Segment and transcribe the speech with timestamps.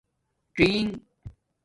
[0.55, 0.87] څینݣ